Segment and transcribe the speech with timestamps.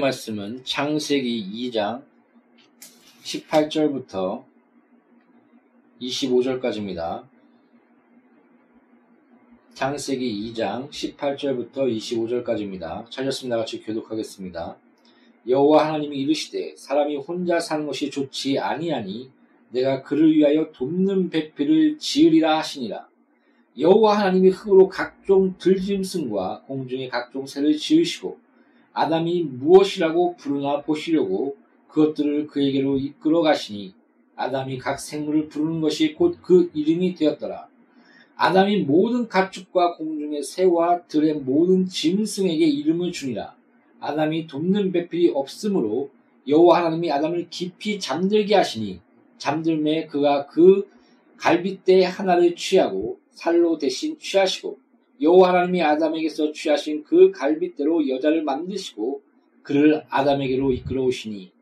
[0.00, 2.02] 말씀은 창세기 2장
[3.22, 4.44] 18절부터
[6.00, 7.24] 25절까지입니다.
[9.74, 13.10] 창세기 2장 18절부터 25절까지입니다.
[13.10, 13.58] 찾았습니다.
[13.58, 14.76] 같이 교독하겠습니다.
[15.46, 19.30] 여호와 하나님이 이르시되 사람이 혼자 사는 것이 좋지 아니하니
[19.70, 23.06] 내가 그를 위하여 돕는 배필을 지으리라 하시니라.
[23.78, 28.49] 여호와 하나님이 흙으로 각종 들짐승과 공중의 각종 새를 지으시고
[28.92, 31.56] 아담이 무엇이라고 부르나 보시려고
[31.88, 33.94] 그것들을 그에게로 이끌어 가시니
[34.36, 37.68] 아담이 각 생물을 부르는 것이 곧 그 이름이 되었더라.
[38.36, 43.54] 아담이 모든 가축과 공중의 새와 들의 모든 짐승에게 이름을 주니라.
[44.00, 46.10] 아담이 돕는 배필이 없으므로
[46.48, 49.00] 여호와 하나님이 아담을 깊이 잠들게 하시니
[49.36, 50.88] 잠들매 그가 그
[51.36, 54.78] 갈빗대 하나를 취하고 살로 대신 취하시고
[55.20, 59.22] 여호와 하나님이 아담에게서 취하신 그 갈빗대로 여자를 만드시고
[59.62, 61.52] 그를 아담에게로 이끌어 오시니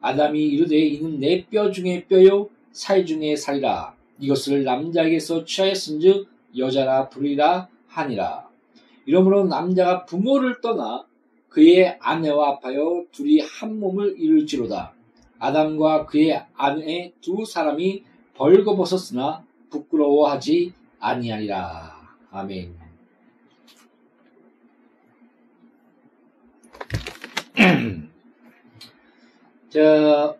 [0.00, 3.94] 아담이 이르되 이는 내 뼈 중에 뼈요 살 중에 살이라.
[4.18, 6.26] 이것을 남자에게서 취하였은즉
[6.56, 8.48] 여자라 부르리라 하니라.
[9.06, 11.04] 이러므로 남자가 부모를 떠나
[11.48, 14.94] 그의 아내와 합하여 둘이 한 몸을 이룰지로다.
[15.38, 18.04] 아담과 그의 아내 두 사람이
[18.34, 21.92] 벌거벗었으나 부끄러워하지 아니하리라.
[22.30, 22.81] 아멘
[29.68, 30.36] 자,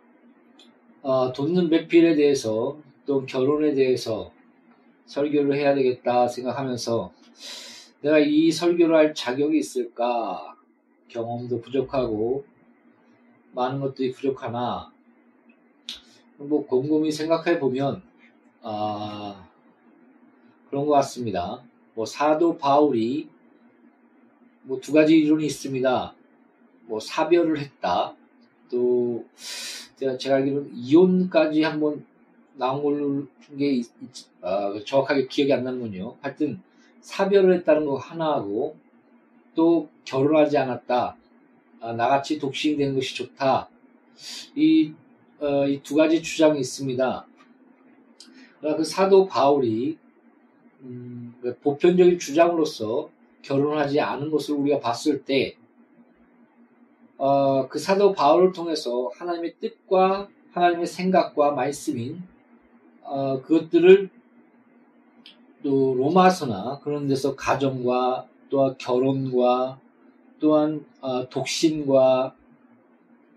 [1.03, 4.31] 어, 돕는 배필에 대해서 또 결혼에 대해서
[5.05, 7.13] 설교를 해야 되겠다 생각하면서
[8.01, 10.55] 내가 이 설교를 할 자격이 있을까
[11.07, 12.45] 경험도 부족하고
[13.51, 14.91] 많은 것들이 부족하나
[16.37, 18.01] 뭐 곰곰이 생각해 보면
[18.63, 19.47] 아
[20.69, 21.63] 그런 것 같습니다.
[21.93, 23.29] 뭐 사도 바울이
[24.63, 26.15] 뭐 두 가지 이론이 있습니다.
[26.85, 28.15] 뭐 사별을 했다.
[28.69, 29.25] 또
[29.95, 32.05] 제가, 제가 알기로는 이혼까지 한번
[32.55, 33.25] 나온 걸로
[33.57, 36.15] 게 있- 있- 아, 정확하게 기억이 안 나는군요.
[36.21, 36.61] 하여튼
[37.01, 38.75] 사별을 했다는 거 하나하고
[39.55, 41.15] 또 결혼하지 않았다.
[41.81, 43.69] 아, 나같이 독신되는 것이 좋다.
[44.55, 47.27] 이두 가지 주장이 있습니다.
[48.59, 49.97] 그러나 그 사도 바울이
[50.81, 53.09] 음, 그 보편적인 주장으로서
[53.41, 55.55] 결혼하지 않은 것을 우리가 봤을 때
[57.17, 62.21] 어, 그 사도 바울을 통해서 하나님의 뜻과 하나님의 생각과 말씀인
[63.03, 64.09] 어, 그것들을
[65.63, 69.79] 또 로마서나 그런 데서 가정과 또한 결혼과
[70.39, 72.35] 또한 어, 독신과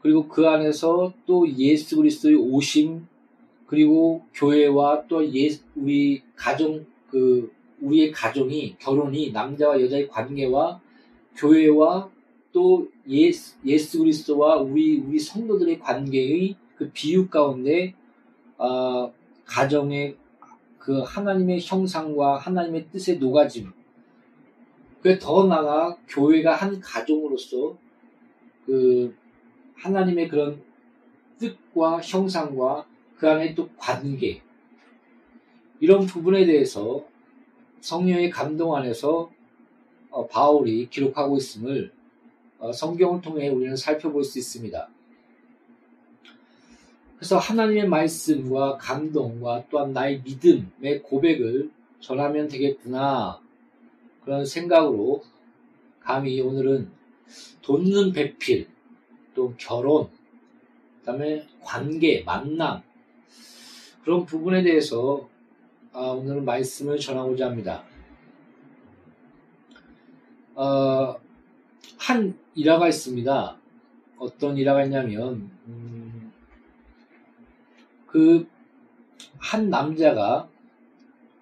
[0.03, 3.07] 그리고 그 안에서 또 예수 그리스도의 오심
[3.67, 10.81] 그리고 교회와 또 예, 우리 가정 그 우리의 가정이 결혼이 남자와 여자의 관계와
[11.37, 12.11] 교회와
[12.57, 17.95] 또 예수, 예수 그리스도와 우리 우리 성도들의 관계의 그 비유 가운데
[18.57, 19.13] 어,
[19.45, 20.17] 가정의
[20.79, 23.71] 그 하나님의 형상과 하나님의 뜻의 녹아짐.
[25.03, 27.77] 그더 나아가 교회가 한 가정으로서
[28.65, 29.15] 그
[29.75, 30.63] 하나님의 그런
[31.39, 32.87] 뜻과 형상과
[33.19, 34.41] 그 안에 또 관계.
[35.81, 37.05] 이런 부분에 대해서
[37.81, 39.31] 성령의 감동 안에서
[40.09, 41.96] 어, 바울이 기록하고 있음을 어,
[42.73, 44.89] 성경을 통해 우리는 살펴볼 수 있습니다.
[47.17, 51.71] 그래서 하나님의 말씀과 감동과 또한 나의 믿음의 고백을
[52.01, 53.41] 전하면 되겠구나
[54.23, 55.23] 그런 생각으로
[56.01, 56.91] 감히 오늘은
[57.63, 58.69] 돕는 배필
[59.35, 60.09] 또 결혼
[61.01, 62.83] 그 다음에 관계 만남
[64.05, 65.29] 그런 부분에 대해서
[65.93, 67.83] 아, 오늘은 말씀을 전하고자 합니다.
[70.55, 71.17] 어,
[71.99, 73.57] 한 일화가 있습니다.
[74.19, 76.33] 어떤 일화가 있냐면 음,
[78.07, 80.49] 그한 남자가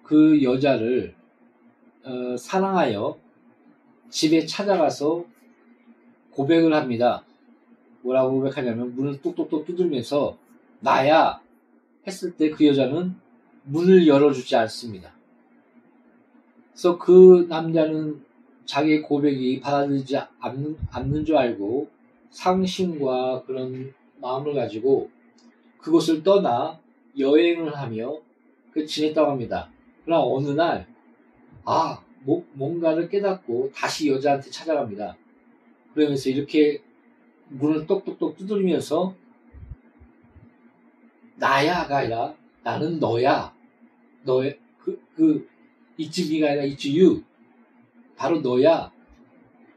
[0.03, 1.15] 그 여자를
[2.03, 3.17] 어, 사랑하여
[4.09, 5.25] 집에 찾아가서
[6.31, 7.23] 고백을 합니다.
[8.01, 10.37] 뭐라고 고백하냐면 문을 똑똑똑 두들면서
[10.81, 11.41] 나야
[12.05, 13.15] 했을 때 그 여자는
[13.63, 15.13] 문을 열어주지 않습니다.
[16.71, 18.24] 그래서 그 남자는
[18.65, 21.89] 자기의 고백이 받아들이지 않는, 않는 줄 알고
[22.31, 25.09] 상심과 그런 마음을 가지고
[25.79, 26.79] 그곳을 떠나
[27.17, 28.19] 여행을 하며
[28.71, 29.69] 그 지냈다고 합니다.
[30.03, 30.87] 그러나 어느 날,
[31.63, 35.15] 아, 뭐, 뭔가를 깨닫고 다시 여자한테 찾아갑니다.
[35.93, 36.81] 그러면서 이렇게
[37.49, 39.15] 문을 똑똑똑 두드리면서
[41.35, 43.53] 나야가 아니라 나는 너야.
[44.23, 45.47] 너의, 그, 그,
[45.97, 47.23] me가 아니라 it's you.
[48.15, 48.91] 바로 너야.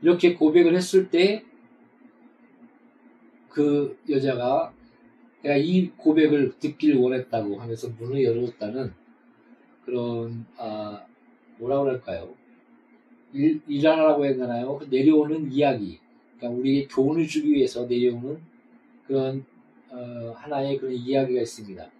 [0.02, 1.48] 이렇게 고백을 했을 때
[3.58, 4.72] 그 여자가
[5.42, 8.92] 내가 이 고백을 듣길 원했다고 하면서 문을 열어줬다는
[9.84, 11.04] 그런 아
[11.58, 12.34] 뭐라 그럴까요?
[13.32, 14.78] 일, 일하라고 해야 되나요?
[14.88, 15.98] 내려오는 이야기.
[16.36, 18.38] 그러니까 우리에게 교훈을 주기 위해서 내려오는
[19.08, 19.44] 그런
[19.90, 21.90] 어, 하나의 그런 이야기가 있습니다.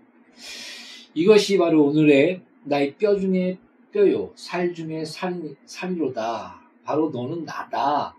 [1.14, 3.58] 이것이 바로 오늘의 나의 뼈 중에
[3.92, 6.60] 뼈요, 살 중에 살, 살이로다.
[6.84, 8.14] 바로 너는 나다.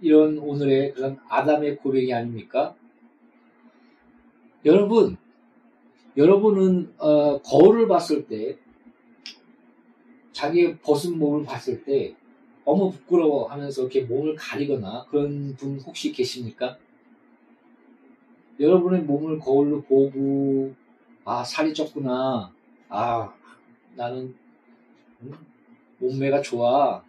[0.00, 2.74] 이런 오늘의 그런 아담의 고백이 아닙니까?
[4.64, 5.16] 여러분,
[6.16, 8.58] 여러분은 어, 거울을 봤을 때
[10.32, 12.16] 자기의 벗은 몸을 봤을 때
[12.64, 16.78] 너무 부끄러워 하면서 이렇게 몸을 가리거나 그런 분 혹시 계십니까?
[18.60, 20.74] 여러분의 몸을 거울로 보고
[21.24, 22.50] 아 살이 쪘구나
[22.88, 23.34] 아
[23.96, 24.34] 나는
[25.98, 27.02] 몸매가 좋아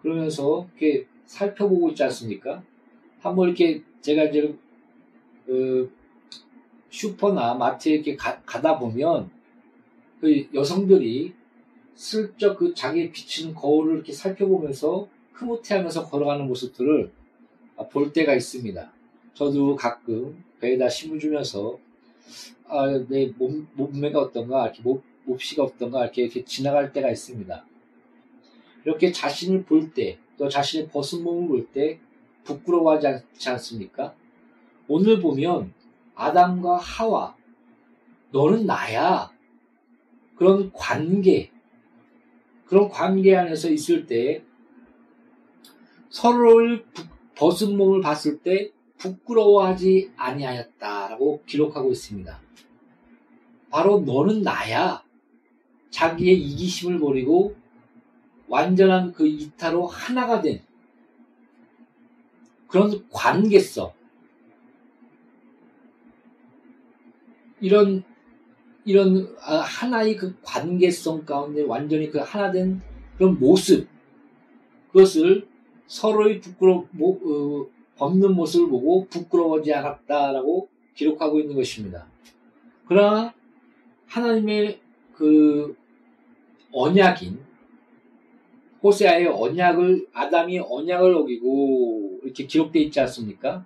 [0.00, 2.62] 그러면서 이렇게 살펴보고 있지 않습니까?
[3.20, 4.54] 한번 이렇게 제가 이제
[5.46, 5.90] 그
[6.90, 9.30] 슈퍼나 마트에 이렇게 가, 다 보면
[10.20, 11.34] 그 여성들이
[11.94, 17.10] 슬쩍 그 자기의 비치는 거울을 이렇게 살펴보면서 흐뭇해하면서 걸어가는 모습들을
[17.90, 18.92] 볼 때가 있습니다.
[19.34, 21.78] 저도 가끔 배에다 심을 주면서
[22.66, 24.82] 아, 내 몸, 몸매가 어떤가, 이렇게
[25.28, 27.64] 몹, 몹시가 어떤가, 이렇게, 이렇게 지나갈 때가 있습니다.
[28.84, 32.00] 이렇게 자신을 볼 때, 또 자신의 벗은 몸을 볼 때
[32.44, 34.14] 부끄러워하지 않지 않습니까?
[34.86, 35.74] 오늘 보면
[36.14, 37.36] 아담과 하와,
[38.30, 39.30] 너는 나야.
[40.36, 41.50] 그런 관계,
[42.64, 44.44] 그런 관계 안에서 있을 때
[46.10, 46.86] 서로를
[47.34, 52.40] 벗은 몸을 봤을 때 부끄러워하지 아니하였다라고 기록하고 있습니다.
[53.70, 55.02] 바로 너는 나야.
[55.90, 57.54] 자기의 이기심을 버리고
[58.48, 60.62] 완전한 그 이타로 하나가 된
[62.66, 63.92] 그런 관계성.
[67.60, 68.04] 이런
[68.84, 72.80] 이런 아, 하나의 그 관계성 가운데 완전히 그 하나 된
[73.16, 73.88] 그런 모습
[74.88, 75.48] 그것을
[75.86, 77.66] 서로의 부끄러 워 어,
[77.96, 82.06] 벗는 모습을 보고 부끄러워하지 않았다라고 기록하고 있는 것입니다.
[82.86, 83.34] 그러나
[84.06, 84.80] 하나님의
[85.18, 85.76] 그
[86.70, 87.40] 언약인
[88.80, 93.64] 호세아의 언약을 아담이 언약을 어기고 이렇게 기록되어 있지 않습니까?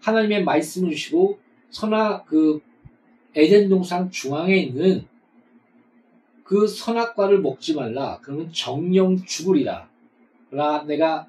[0.00, 1.38] 하나님의 말씀을 주시고
[1.70, 2.60] 선악 그
[3.36, 5.06] 에덴 동산 중앙에 있는
[6.42, 8.18] 그 선악과를 먹지 말라.
[8.20, 9.88] 그러면 정령 죽으리라.
[10.50, 11.28] 그러나 내가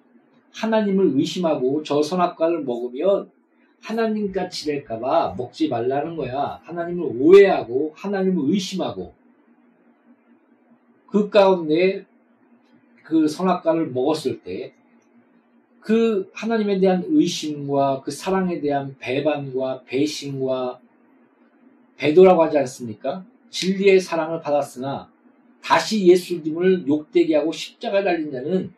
[0.52, 3.30] 하나님을 의심하고 저 선악과를 먹으면
[3.82, 6.60] 하나님같이 될까봐 먹지 말라는 거야.
[6.64, 9.14] 하나님을 오해하고 하나님을 의심하고
[11.14, 12.06] 그 가운데
[13.04, 14.74] 그 선악과를 먹었을 때
[15.84, 20.80] 그 하나님에 대한 의심과 그 사랑에 대한 배반과 배신과
[21.98, 23.26] 배도라고 하지 않습니까?
[23.50, 25.12] 진리의 사랑을 받았으나
[25.62, 28.74] 다시 예수님을 욕되게 하고 십자가 달린 자는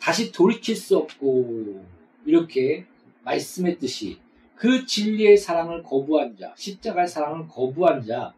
[0.00, 1.84] 다시 돌이킬 수 없고
[2.24, 2.86] 이렇게
[3.24, 4.18] 말씀했듯이
[4.56, 8.32] 그 진리의 사랑을 거부한 자, 십자가의 사랑을 거부한 자,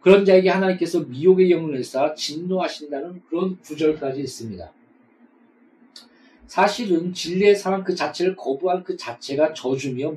[0.00, 4.72] 그런 자에게 하나님께서 미혹의 영을 내사 진노하신다는 그런 구절까지 있습니다.
[6.46, 10.14] 사실은 진리의 사랑 그 자체를 거부한 그 자체가 저주며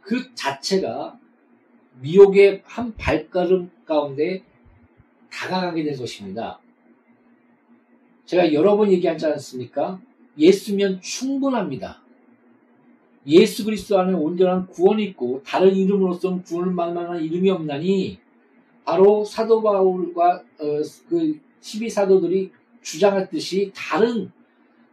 [0.00, 1.18] 그 자체가
[2.00, 4.42] 미혹의 한 발걸음 가운데
[5.30, 6.58] 다가가게 된 것입니다.
[8.24, 10.00] 제가 여러 번 얘기하지 않습니까?
[10.36, 12.02] 예수면 충분합니다.
[13.26, 18.18] 예수 그리스도 안에 온전한 구원이 있고 다른 이름으로서는 구원을 만한 이름이 없나니
[18.86, 22.50] 바로 사도 바울과 어, 그 12사도들이
[22.82, 24.30] 주장했듯이 다른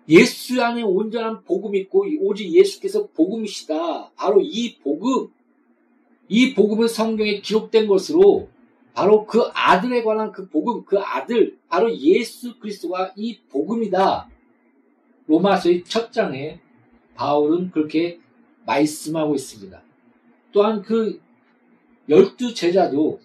[0.09, 4.09] 예수 안에 온전한 복음이 있고 오직 예수께서 복음이시다.
[4.15, 5.27] 바로 이 복음,
[6.27, 8.49] 이 복음은 성경에 기록된 것으로
[8.95, 14.27] 바로 그 아들에 관한 그 복음, 그 아들, 바로 예수 그리스도가 이 복음이다.
[15.27, 16.59] 로마서의 첫 장에
[17.13, 18.19] 바울은 그렇게
[18.65, 19.81] 말씀하고 있습니다.
[20.51, 21.21] 또한 그
[22.09, 23.19] 열두 제자도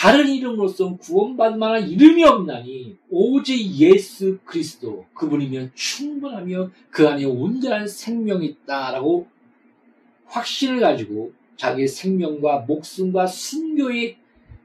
[0.00, 8.46] 다른 이름으로서 구원받을 만한 이름이 없나니 오직 예수 그리스도 그분이면 충분하며 그 안에 온전한 생명이
[8.46, 9.26] 있다라고
[10.24, 14.16] 확신을 가지고 자기의 생명과 목숨과 순교의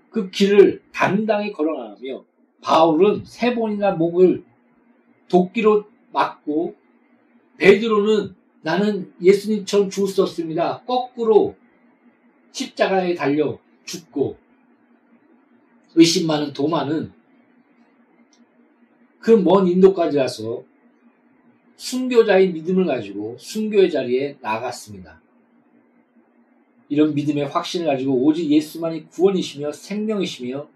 [0.09, 2.23] 그 길을 당당히 걸어나가며
[2.61, 4.45] 바울은 세 번이나 목을
[5.27, 6.75] 도끼로 맞고
[7.57, 10.81] 베드로는 나는 예수님처럼 죽을 수 없습니다.
[10.85, 11.57] 거꾸로
[12.53, 14.44] 십자가에 달려 죽고
[15.95, 17.11] 의심 많은 도마는
[19.19, 20.63] 그 먼 인도까지 가서
[21.77, 25.19] 순교자의 믿음을 가지고 순교의 자리에 나갔습니다.
[26.89, 30.67] 이런 믿음의 확신을 가지고 오직 예수만이 구원이시며 생명이시며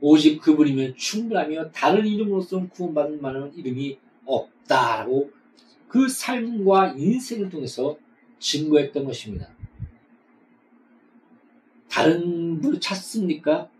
[0.00, 5.30] 오직 그분이면 충분하며 다른 이름으로서는 구원받을 만한 이름이 없다라고
[5.88, 7.96] 그 삶과 인생을 통해서
[8.40, 9.48] 증거했던 것입니다.
[11.88, 13.70] 다른 분을 찾습니까?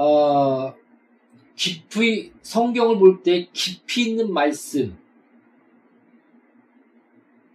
[0.00, 0.72] 어,
[1.56, 4.96] 깊이 성경을 볼 때 깊이 있는 말씀,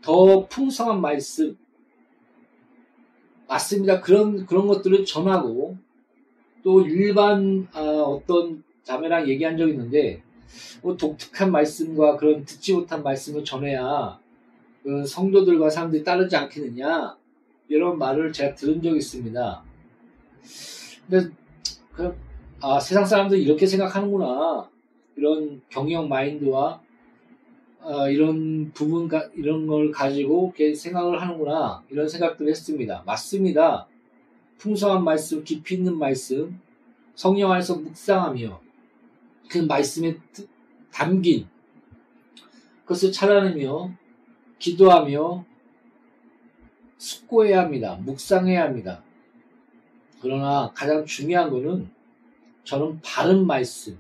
[0.02, 1.58] 더 풍성한 말씀,
[3.48, 4.02] 맞습니다.
[4.02, 5.78] 그런 그런 것들을 전하고
[6.64, 10.22] 또 일반 아, 어떤 자매랑 얘기한 적 있는데
[10.82, 14.20] 뭐 독특한 말씀과 그런 듣지 못한 말씀을 전해야
[14.84, 17.16] 그 성도들과 사람들이 따르지 않겠느냐
[17.70, 19.64] 이런 말을 제가 들은 적이 있습니다.
[21.08, 21.34] 근데
[21.94, 22.14] 그,
[22.66, 24.70] 아, 세상 사람들이 이렇게 생각하는구나
[25.18, 26.82] 이런 경영 마인드와
[27.82, 33.04] 어, 이런 부분 이런 걸 가지고 생각을 하는구나 이런 생각들을 했습니다.
[33.06, 33.86] 맞습니다.
[34.60, 36.58] 풍성한 말씀, 깊이 있는 말씀,
[37.16, 38.62] 성령 안에서 묵상하며
[39.50, 40.16] 그 말씀에
[40.90, 41.48] 담긴
[42.84, 43.92] 그것을 찾아내며
[44.60, 45.44] 기도하며
[46.98, 48.00] 숙고해야 합니다.
[48.06, 49.04] 묵상해야 합니다.
[50.22, 51.92] 그러나 가장 중요한 것은
[52.64, 54.00] 저는 바른 말씀.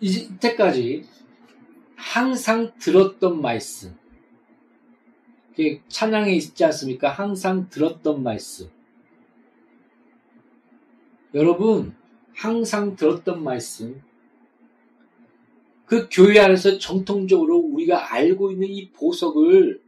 [0.00, 1.04] 이때까지
[1.96, 3.96] 항상 들었던 말씀.
[5.88, 7.10] 찬양에 있지 않습니까?
[7.10, 8.68] 항상 들었던 말씀.
[11.34, 11.94] 여러분,
[12.34, 14.02] 항상 들었던 말씀.
[15.86, 19.82] 그 교회 안에서 정통적으로 우리가 알고 있는 이 보석을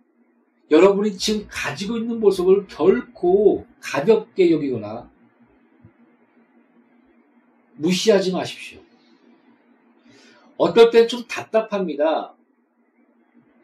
[0.70, 5.10] 여러분이 지금 가지고 있는 보석을 결코 가볍게 여기거나
[7.76, 8.80] 무시하지 마십시오.
[10.56, 12.34] 어떨 땐 좀 답답합니다.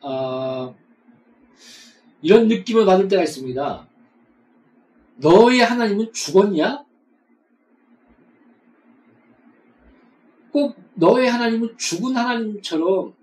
[0.03, 0.75] 아,
[2.21, 3.89] 이런 느낌을 받을 때가 있습니다.
[5.17, 6.85] 너의 하나님은 죽었냐?
[10.51, 13.15] 꼭 너의 하나님은 죽은 하나님처럼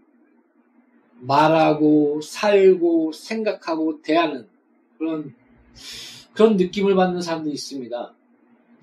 [1.22, 4.48] 말하고 살고 생각하고 대하는
[4.98, 5.36] 그런
[6.34, 8.16] 그런 느낌을 받는 사람들이 있습니다.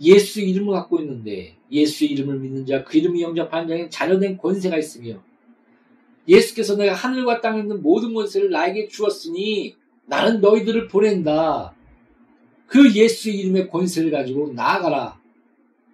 [0.01, 5.23] 예수 이름을 갖고 있는데 예수 이름을 믿는 자 그 이름이 영접하는 자에게 자녀된 권세가 있으며
[6.29, 11.75] 예수께서 내가 하늘과 땅에 있는 모든 권세를 나에게 주었으니 나는 너희들을 보낸다.
[12.67, 15.21] 그 예수 이름의 권세를 가지고 나아가라.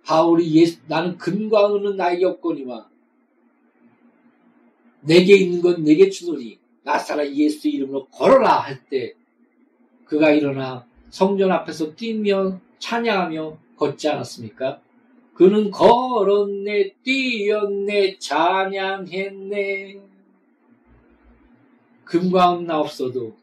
[0.04, 2.88] 바울이 예수, 나는 금과 은은 나에게 없거니와
[5.02, 9.14] 내게 있는 건 내게 주노니 나사라 예수 이름으로 걸어라 할 때
[10.04, 14.80] 그가 일어나 성전 앞에서 뛰며 찬양하며 걷지 않았습니까?
[15.34, 20.00] 그는 걸었네 뛰었네 찬양했네
[22.04, 23.34] 금과 은나 없어도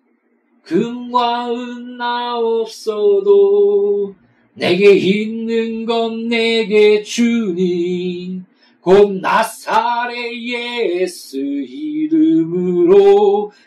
[0.63, 4.15] 금과 은나 없어도
[4.53, 8.43] 내게 있는 건 내게 주니
[8.79, 12.71] 곧 나사렛 예수 이름으로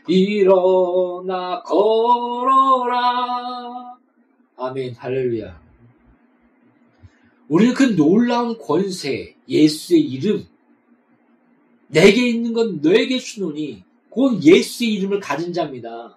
[0.09, 3.03] 일어나 걸어라.
[4.57, 5.62] 아멘, 할렐루야.
[7.53, 10.47] 우리는 그 놀라운 권세, 예수의 이름,
[11.89, 16.17] 내게 있는 건 너에게 주노니, 곧 예수의 이름을 가진 자입니다.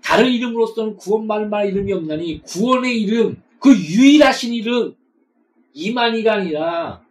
[0.00, 4.94] 다른 이름으로서는 구원받을 만한 이름이 없나니, 구원의 이름, 그 유일하신 이름,
[5.74, 7.02] 이만희가 아니라,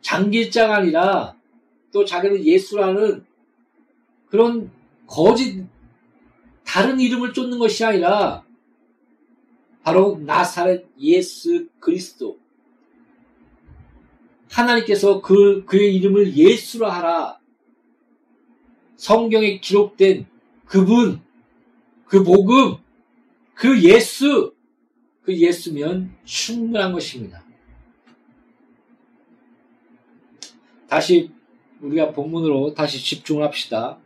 [0.00, 1.36] 장길자가 아니라
[1.92, 3.26] 또 자기는 예수라는
[4.30, 4.70] 그런
[5.06, 5.62] 거짓
[6.64, 8.47] 다른 이름을 쫓는 것이 아니라
[9.82, 12.38] 바로 나사렛 예수 그리스도
[14.50, 17.38] 하나님께서 그 그의 이름을 예수라 하라
[18.96, 20.26] 성경에 기록된
[20.66, 21.20] 그분
[22.06, 22.76] 그 복음
[23.54, 24.54] 그 예수
[25.22, 27.44] 그 예수면 충분한 것입니다.
[30.88, 31.30] 다시
[31.80, 33.98] 우리가 본문으로 다시 집중을 합시다.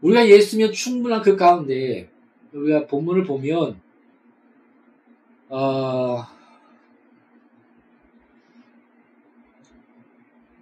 [0.00, 2.08] 우리가 예수면 충분한 그 가운데
[2.52, 3.80] 우리가 본문을 보면
[5.50, 6.22] 어,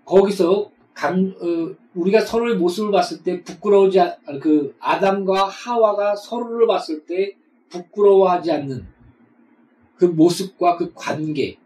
[0.04, 7.04] 거기서 강, 어, 우리가 서로의 모습을 봤을 때 부끄러우지 않, 그 아담과 하와가 서로를 봤을
[7.04, 7.36] 때
[7.68, 8.86] 부끄러워하지 않는
[9.96, 11.58] 그 모습과 그 관계.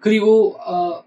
[0.00, 1.04] 그리고 어,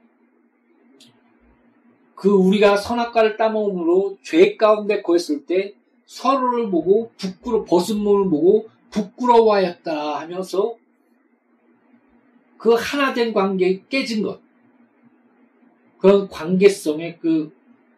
[2.14, 5.74] 그 우리가 선악과를 따먹음으로 죄 가운데 거했을 때
[6.06, 10.78] 서로를 보고 부끄러 벗은 몸을 보고 부끄러워하였다 하면서
[12.58, 14.40] 그 하나된 관계에 깨진 것
[15.98, 17.54] 그런 관계성의 그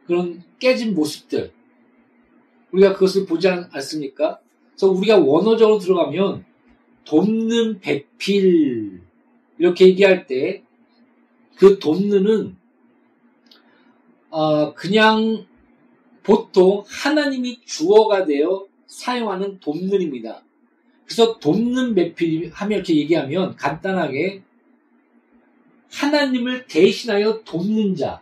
[0.07, 1.51] 그런 깨진 모습들
[2.71, 4.39] 우리가 그것을 보지 않습니까?
[4.71, 6.45] 그래서 우리가 원어적으로 들어가면
[7.05, 9.01] 돕는 배필
[9.57, 10.65] 이렇게 얘기할 때
[11.55, 12.57] 그 돕는은
[14.29, 15.45] 어 그냥
[16.23, 20.43] 보통 하나님이 주어가 되어 사용하는 돕는입니다.
[21.05, 24.41] 그래서 돕는 배필 하면 이렇게 얘기하면 간단하게
[25.91, 28.21] 하나님을 대신하여 돕는 자,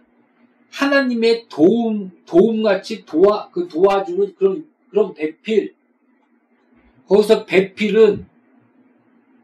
[0.70, 5.74] 하나님의 도움, 도움같이 도와, 그 도와주는 그런, 그런 배필.
[7.08, 8.26] 거기서 배필은,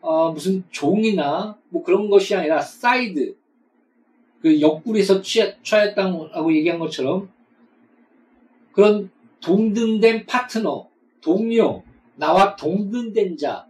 [0.01, 3.35] 어, 무슨 종이나 뭐 그런 것이 아니라 사이드.
[4.41, 7.29] 그 옆구리에서 취했다고 얘기한 것처럼
[8.71, 9.09] 그런
[9.41, 10.87] 동등된 파트너,
[11.21, 11.83] 동료,
[12.19, 13.65] 나와 동등된 자,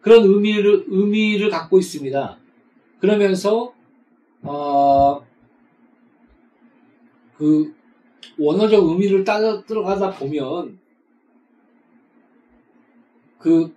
[0.00, 2.38] 그런 의미를, 의미를 갖고 있습니다.
[2.98, 3.72] 그러면서,
[4.42, 5.24] 어,
[7.36, 7.72] 그,
[8.38, 10.80] 원어적 의미를 따라 들어가다 보면,
[13.38, 13.72] 그,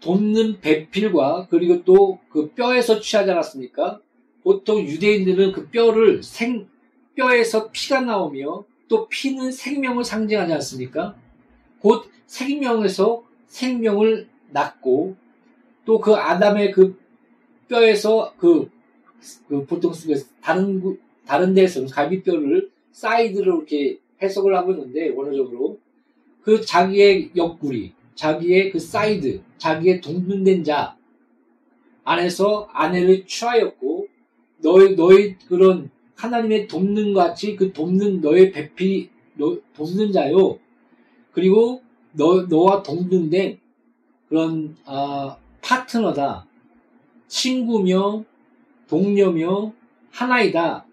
[0.00, 4.00] 돕는 배필과, 그리고 또 그 뼈에서 취하지 않았습니까?
[4.42, 6.66] 보통 유대인들은 그 뼈를 생,
[7.14, 11.14] 뼈에서 피가 나오며, 또 피는 생명을 상징하지 않습니까?
[11.80, 15.16] 곧 생명에서 생명을 낳고
[15.84, 16.98] 또 그 아담의 그
[17.68, 18.70] 뼈에서 그,
[19.48, 19.92] 그 보통
[20.42, 25.78] 다른 다른 데서는 갈비뼈를 사이드로 이렇게 해석을 하고 있는데 원어적으로
[26.42, 30.96] 그 자기의 옆구리, 자기의 그 사이드, 자기의 동분된 자
[32.04, 34.08] 안에서 아내를 취하였고
[34.58, 40.58] 너희 너희 그런 하나님의 돕는 같이 그 돕는 너의 배필 너, 돕는 자요.
[41.32, 43.58] 그리고 너 너와 동등된
[44.28, 46.46] 그런 아, 파트너다,
[47.26, 48.24] 친구며
[48.88, 49.72] 동료며
[50.10, 50.84] 하나이다.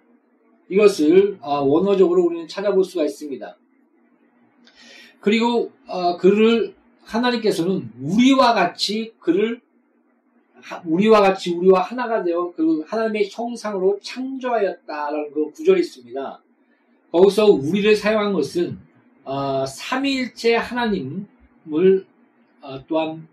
[0.69, 3.58] 이것을 아, 원어적으로 우리는 찾아볼 수가 있습니다.
[5.19, 9.62] 그리고 아, 그를 하나님께서는 우리와 같이 그를
[10.86, 16.41] 우리와 같이 우리와 하나가 되어 그 하나님의 형상으로 창조하였다라는 그 구절이 있습니다.
[17.12, 18.78] 거기서 우리를 사용한 것은
[19.25, 22.05] 어, 삼위일체 하나님을
[22.61, 23.27] 어, 또한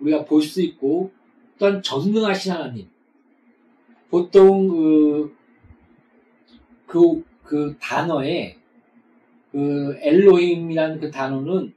[0.00, 1.10] 우리가 볼 수 있고
[1.58, 2.88] 또한 전능하신 하나님.
[4.10, 5.36] 보통 그,
[6.86, 8.56] 그, 그 단어에
[9.52, 11.72] 그 엘로힘이라는 그 단어는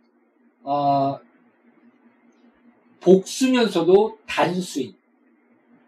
[0.63, 1.19] 어,
[2.99, 4.95] 복수면서도 단수인.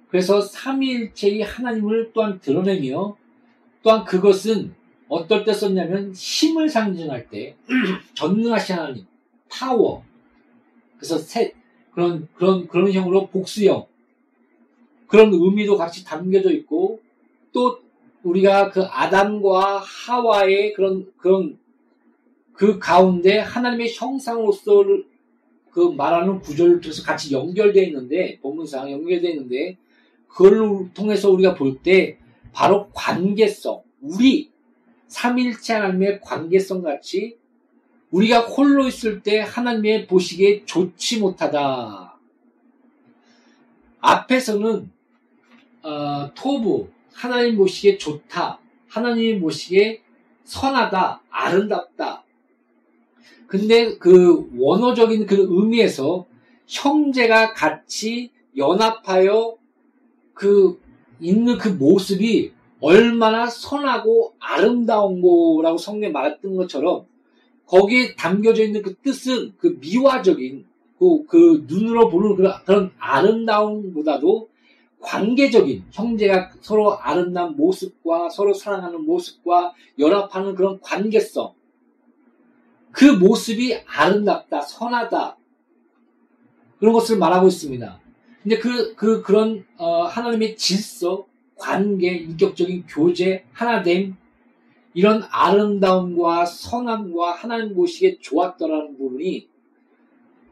[0.09, 3.17] 그래서 삼위일체의 하나님을 또한 드러내며
[3.83, 4.73] 또한 그것은
[5.11, 7.57] 어떨 때 썼냐면 힘을 상징할 때
[8.15, 9.05] 전능하신 하나님,
[9.49, 10.05] 파워.
[10.95, 11.53] 그래서 셋
[11.91, 13.85] 그런 그런 그런 형으로 복수형
[15.07, 17.01] 그런 의미도 같이 담겨져 있고
[17.51, 17.79] 또
[18.23, 21.57] 우리가 그 아담과 하와의 그런 그런
[22.53, 25.05] 그 가운데 하나님의 형상으로서를
[25.71, 29.75] 그 말하는 구절을 통해서 같이 연결되어 있는데 본문상 연결되어 있는데
[30.29, 32.17] 그걸 통해서 우리가 볼 때
[32.53, 34.50] 바로 관계성 우리
[35.11, 37.37] 삼일체 하나님의 관계성 같이
[38.11, 42.17] 우리가 홀로 있을 때 하나님의 보시기에 좋지 못하다.
[43.99, 44.89] 앞에서는
[45.83, 48.59] 어, 토부 하나님 보시기에 좋다.
[48.87, 50.01] 하나님 보시기에
[50.45, 52.23] 선하다, 아름답다.
[53.47, 56.25] 근데 그 원어적인 그 의미에서
[56.67, 59.57] 형제가 같이 연합하여
[60.33, 60.81] 그
[61.19, 67.05] 있는 그 모습이 얼마나 선하고 아름다운 거라고 성경에 말했던 것처럼
[67.67, 70.65] 거기에 담겨져 있는 그 뜻은 그 미화적인
[70.99, 74.49] 그, 그 눈으로 보는 그런 아름다움보다도
[74.99, 81.53] 관계적인 형제가 서로 아름다운 모습과 서로 사랑하는 모습과 연합하는 그런 관계성
[82.91, 85.37] 그 모습이 아름답다 선하다
[86.79, 87.99] 그런 것을 말하고 있습니다.
[88.41, 91.27] 근데 그, 그, 그런, 어, 하나님의 질서,
[91.61, 94.17] 관계, 인격적인 교제, 하나됨,
[94.95, 99.47] 이런 아름다움과 선함과 하나님 보시기에 좋았더라는 부분이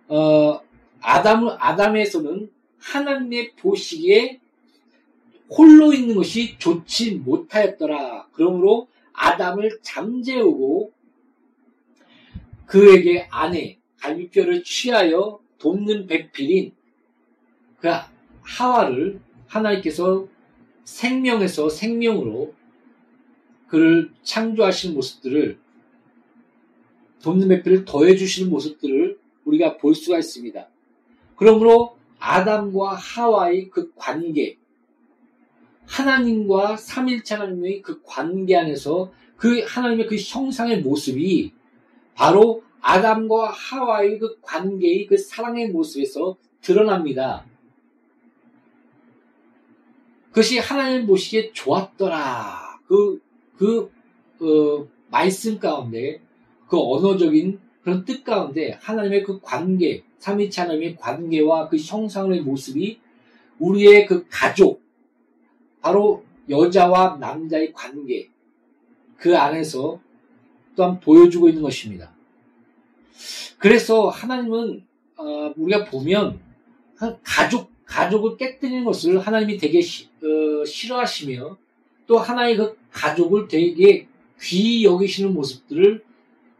[0.08, 0.62] 어,
[1.02, 4.40] 아담 아담에서는 하나님의 보시기에
[5.50, 8.28] 홀로 있는 것이 좋지 못하였더라.
[8.32, 10.94] 그러므로 아담을 잠재우고
[12.68, 16.74] 그에게 아내 갈비뼈를 취하여 돕는 배필인
[17.80, 17.90] 그
[18.44, 20.28] 하와를 하나님께서
[20.90, 22.54] 생명에서 생명으로
[23.68, 25.60] 그를 창조하시는 모습들을
[27.22, 30.68] 돕는 배필을 더해 주시는 모습들을 우리가 볼 수가 있습니다.
[31.36, 34.58] 그러므로 아담과 하와의 그 관계,
[35.86, 41.54] 하나님과 삼일체 하나님의 그 관계 안에서 그 하나님의 그 형상의 모습이
[42.16, 47.46] 바로 아담과 하와의 그 관계의 그 사랑의 모습에서 드러납니다.
[50.40, 52.80] 그것이 하나님 보시기에 좋았더라.
[52.88, 53.22] 그,
[53.58, 53.92] 그,
[54.40, 56.22] 어, 말씀 가운데,
[56.70, 63.02] 그 언어적인 그런 뜻 가운데 하나님의 그 관계, 삼위체 하나님의 관계와 그 형상의 모습이
[63.60, 64.82] 우리의 그 가족,
[65.82, 68.30] 바로 여자와 남자의 관계,
[69.18, 70.00] 그 안에서
[70.74, 72.14] 또한 보여주고 있는 것입니다.
[73.58, 74.86] 그래서 하나님은
[75.18, 76.40] 어, 우리가 보면
[77.24, 81.58] 가족 가족을 깨뜨리는 것을 하나님이 되게 시, 어, 싫어하시며
[82.06, 84.08] 또 하나의 그 가족을 되게
[84.42, 86.04] 귀히 여기시는 모습들을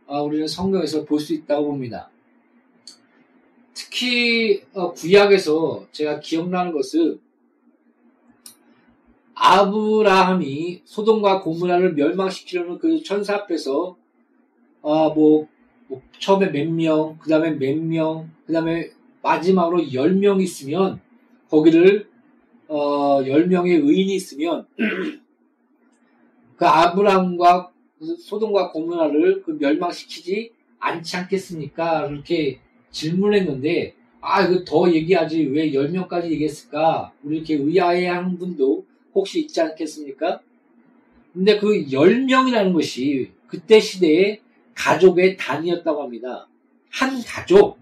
[0.08, 2.10] 어, 우리는 성경에서 볼 수 있다고 봅니다.
[3.76, 7.20] 특히 어, 구약에서 제가 기억나는 것은
[9.36, 13.96] 아브라함이 소돔과 고무라를 멸망시키려는 그 천사 앞에서
[14.82, 15.48] 어, 뭐,
[15.88, 18.90] 뭐 처음에 몇 명, 그 다음에 몇 명, 그 다음에
[19.22, 21.00] 마지막으로 열 명 있으면
[21.50, 22.08] 거기를
[22.68, 24.68] 어, 열 명의 의인이 있으면
[26.56, 27.72] 그 아브라함과
[28.20, 32.08] 소돔과 고무라를 그 멸망시키지 않지 않겠습니까?
[32.08, 32.60] 이렇게
[32.92, 37.14] 질문했는데 아, 이거 더 얘기하지 왜 열명까지 얘기했을까?
[37.24, 40.42] 우리 이렇게 의아해하는 분도 혹시 있지 않겠습니까?
[41.34, 44.42] 근데 그 10명이라는 것이 그때 시대에
[44.76, 46.48] 가족의 단위였다고 합니다.
[46.90, 47.78] 한 가족.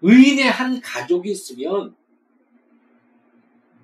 [0.00, 1.94] 의인의 한 가족이 있으면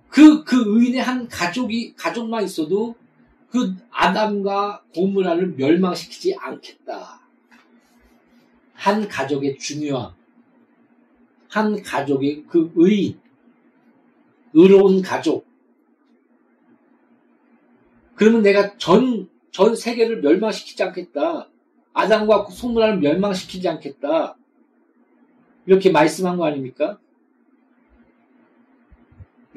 [0.09, 2.95] 그, 그 의인의 한 가족이, 가족만 있어도
[3.51, 7.21] 그 아담과 고무라를 멸망시키지 않겠다.
[8.75, 10.13] 한 가족의 중요함.
[11.49, 13.19] 한 가족의 그 의인.
[14.53, 15.47] 의로운 가족.
[18.15, 21.49] 그러면 내가 전, 전 세계를 멸망시키지 않겠다.
[21.93, 24.37] 아담과 소문화를 멸망시키지 않겠다.
[25.67, 26.99] 이렇게 말씀한 거 아닙니까?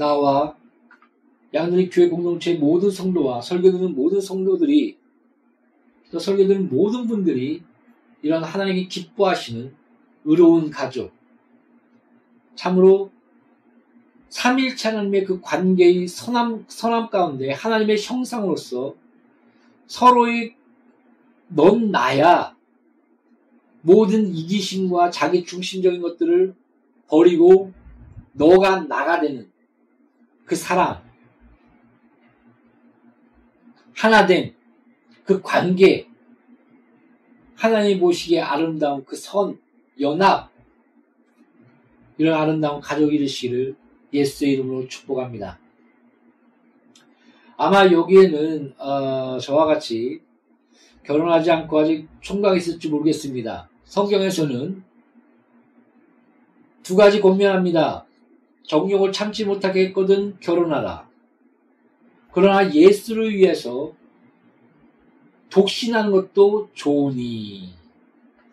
[0.01, 0.57] 나와
[1.53, 4.97] 양들이 교회 공동체의 모든 성도와 설교 듣는 모든 성도들이
[6.11, 7.61] 또 설교 듣는 모든 분들이
[8.23, 9.73] 이런 하나님이 기뻐하시는
[10.25, 11.13] 의로운 가족
[12.55, 13.11] 참으로
[14.29, 18.95] 삼일체 하나님의 그 관계의 선함, 선함 가운데 하나님의 형상으로서
[19.85, 20.55] 서로의
[21.47, 22.55] 넌 나야
[23.81, 26.55] 모든 이기심과 자기 중심적인 것들을
[27.07, 27.73] 버리고
[28.33, 29.50] 너가 나가 되는
[30.51, 31.01] 그 사랑
[33.95, 34.53] 하나됨
[35.23, 36.09] 그 관계
[37.55, 39.57] 하나님 보시기에 아름다운 그 선,
[40.01, 40.51] 연합
[42.17, 43.77] 이런 아름다운 가족 이르시기를
[44.13, 45.57] 예수의 이름으로 축복합니다.
[47.55, 50.19] 아마 여기에는 어, 저와 같이
[51.03, 53.69] 결혼하지 않고 아직 총각이 있을지 모르겠습니다.
[53.85, 54.83] 성경에서는
[56.83, 58.05] 두 가지 권면합니다.
[58.63, 61.09] 정욕을 참지 못하게 했거든 결혼하라.
[62.31, 63.93] 그러나 예수를 위해서
[65.49, 67.73] 독신하는 것도 좋으니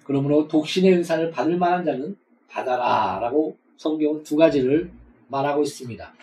[0.05, 2.17] 그러므로 독신의 은사를 받을 만한 자는
[2.49, 4.91] 받아라 라고 성경은 두 가지를
[5.29, 6.15] 말하고 있습니다.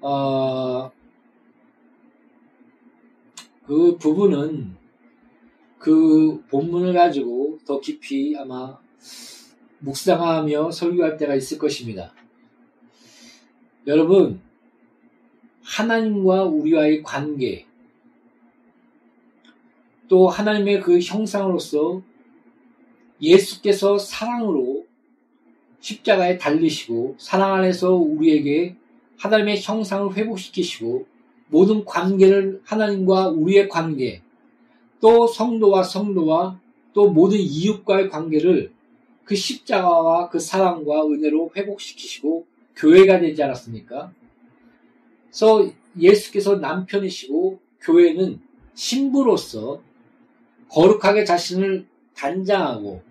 [0.00, 0.90] 어,
[3.64, 4.76] 그 부분은
[5.78, 8.76] 그 본문을 가지고 더 깊이 아마
[9.82, 12.14] 묵상하며 설교할 때가 있을 것입니다.
[13.86, 14.40] 여러분,
[15.62, 17.66] 하나님과 우리와의 관계,
[20.08, 22.02] 또 하나님의 그 형상으로서
[23.20, 24.84] 예수께서 사랑으로
[25.80, 28.76] 십자가에 달리시고 사랑 안에서 우리에게
[29.18, 31.06] 하나님의 형상을 회복시키시고
[31.48, 34.22] 모든 관계를 하나님과 우리의 관계
[35.00, 36.60] 또 성도와 성도와
[36.92, 38.72] 또 모든 이웃과의 관계를
[39.24, 44.12] 그 십자가와 그 사랑과 은혜로 회복시키시고 교회가 되지 않았습니까?
[45.26, 48.40] 그래서 예수께서 남편이시고 교회는
[48.74, 49.82] 신부로서
[50.68, 53.02] 거룩하게 자신을 단장하고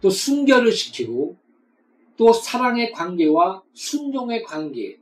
[0.00, 1.36] 또 순결을 시키고
[2.16, 4.98] 또 사랑의 관계와 순종의 관계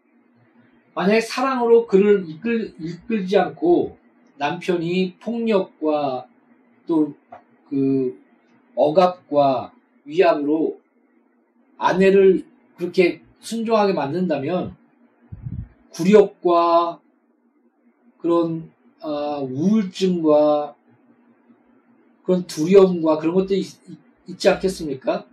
[0.95, 3.99] 만약에 사랑으로 그를 이끌, 이끌지 않고
[4.39, 6.27] 남편이 폭력과
[6.87, 7.15] 또
[7.69, 8.21] 그
[8.75, 9.73] 억압과
[10.07, 10.81] 위압으로
[11.77, 14.75] 아내를 그렇게 순종하게 만든다면
[15.91, 17.01] 굴욕과
[18.19, 20.75] 그런 어, 우울증과
[22.25, 23.69] 그런 두려움과 그런 것들이 있,
[24.27, 25.27] 있지 않겠습니까?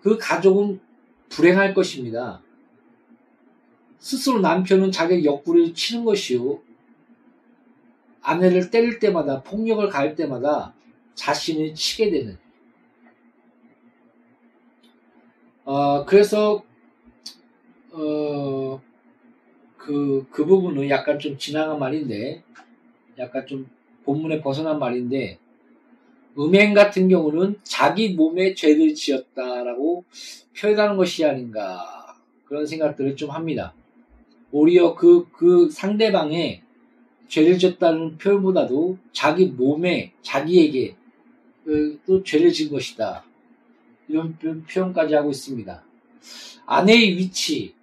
[0.00, 0.80] 그 가족은
[1.28, 2.40] 불행할 것입니다.
[3.98, 6.60] 스스로 남편은 자기 옆구리를 치는 것이요.
[8.22, 10.74] 아내를 때릴 때마다 폭력을 가할 때마다
[11.14, 12.38] 자신을 치게 되는.
[15.68, 16.64] 어, 그래서
[17.92, 18.80] 어,
[19.76, 22.42] 그, 그 부분은 약간 좀 지나간 말인데,
[23.18, 23.68] 약간 좀
[24.04, 25.38] 본문에 벗어난 말인데,
[26.38, 30.04] 음행 같은 경우는 자기 몸에 죄를 지었다라고
[30.58, 33.74] 표현하는 것이 아닌가, 그런 생각들을 좀 합니다.
[34.50, 36.62] 오히려 그, 그 상대방의
[37.28, 40.96] 죄를 졌다는 표현보다도 자기 몸에, 자기에게
[41.66, 43.27] 그, 또 죄를 진 것이다.
[44.08, 44.36] 이런
[44.68, 45.82] 표현까지 하고 있습니다.
[46.66, 47.74] 아내의 위치,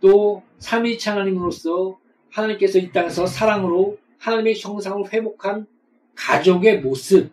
[0.00, 1.98] 또 삼위일체 하나님으로서
[2.30, 5.66] 하나님께서 이 땅에서 사랑으로 하나님의 형상을 회복한
[6.14, 7.30] 가족의 모습,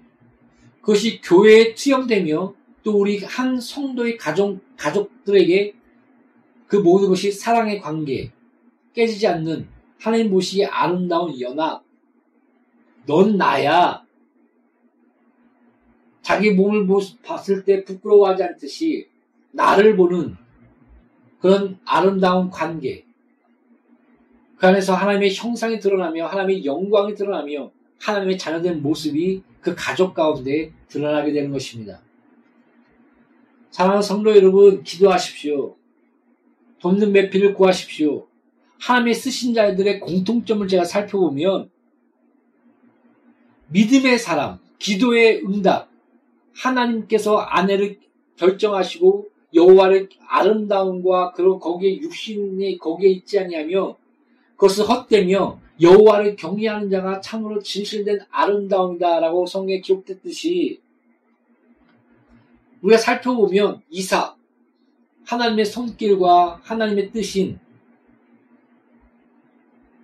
[0.82, 2.53] 그것이 교회에 투영되며
[2.84, 5.73] 또 우리 한 성도의 가족, 가족들에게
[6.67, 8.32] 그 모든 것이 사랑의 관계,
[8.93, 9.67] 깨지지 않는
[9.99, 11.84] 하나님 모시기 아름다운 연합,
[13.06, 14.07] 넌 나야.
[16.27, 16.85] 자기 몸을
[17.23, 19.07] 봤을 때 부끄러워하지 않듯이
[19.51, 20.35] 나를 보는
[21.39, 23.05] 그런 아름다운 관계.
[24.57, 31.31] 그 안에서 하나님의 형상이 드러나며 하나님의 영광이 드러나며 하나님의 자녀된 모습이 그 가족 가운데 드러나게
[31.31, 32.01] 되는 것입니다.
[33.71, 35.77] 사랑하는 성도 여러분, 기도하십시오.
[36.79, 38.27] 돕는 매피를 구하십시오.
[38.81, 41.69] 하나님의 쓰신 자들의 공통점을 제가 살펴보면
[43.69, 45.87] 믿음의 사람, 기도의 응답,
[46.58, 48.00] 하나님께서 아내를
[48.36, 53.98] 결정하시고 여호와를 아름다움과 그런 거기에 육신이 거기에 있지 아니하며
[54.56, 60.82] 그것을 헛되며 여호와를 경외하는 자가 참으로 진실된 아름다움이다라고 성경에 기록됐듯이
[62.82, 64.36] 우리가 살펴보면 이사
[65.26, 67.60] 하나님의 손길과 하나님의 뜻인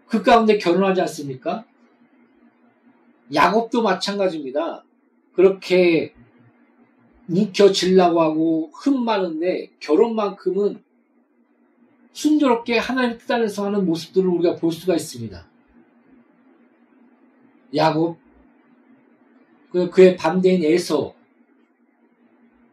[0.07, 1.65] 그 가운데 결혼하지 않습니까?
[3.33, 4.83] 야곱도 마찬가지입니다.
[5.33, 6.13] 그렇게
[7.27, 10.83] 뭉켜질라고 하고 흠 많은데 결혼만큼은
[12.11, 15.47] 순조롭게 하나님 뜻 안에서 하는 모습들을 우리가 볼 수가 있습니다.
[17.75, 18.17] 야곱,
[19.71, 21.15] 그, 그의 반대인 에서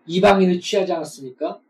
[0.06, 1.60] 이방인을 취하지 않았습니까?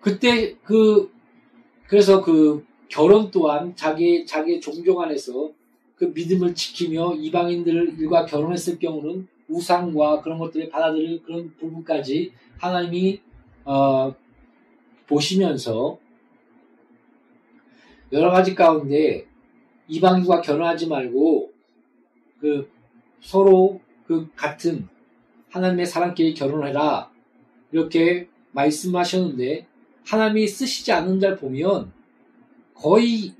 [0.00, 1.12] 그때 그
[1.86, 5.50] 그래서 그 결혼 또한 자기 자기 종종 안에서
[5.96, 13.20] 그 믿음을 지키며 이방인들과 결혼했을 경우는 우상과 그런 것들을 받아들일 그런 부분까지 하나님이
[13.64, 14.14] 어,
[15.06, 15.98] 보시면서
[18.12, 19.26] 여러 가지 가운데
[19.88, 21.52] 이방인과 결혼하지 말고
[22.40, 22.70] 그
[23.20, 24.88] 서로 그 같은
[25.50, 27.10] 하나님의 사람끼리 결혼해라
[27.72, 29.66] 이렇게 말씀하셨는데
[30.06, 31.92] 하나님이 쓰시지 않는 자 보면
[32.74, 33.34] 거의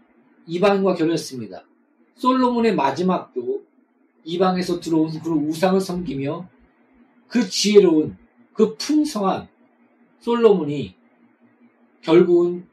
[0.47, 1.65] 이방인과 결혼했습니다.
[2.17, 3.63] 솔로몬의 마지막도
[4.25, 6.49] 이방에서 들어온 그런 우상을 섬기며
[7.29, 8.17] 그 지혜로운
[8.53, 9.49] 그 풍성한
[10.21, 10.95] 솔로몬이
[12.01, 12.67] 결국은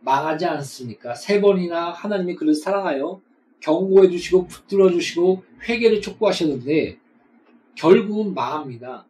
[0.00, 1.14] 망하지 않습니까?
[1.14, 3.20] 세 번이나 하나님이 그를 사랑하여
[3.60, 6.98] 경고해 주시고 붙들어 주시고 회개를 촉구하셨는데
[7.74, 9.06] 결국은 망합니다.